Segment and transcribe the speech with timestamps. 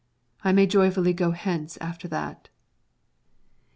[0.43, 2.49] I may joyfully go hence after that.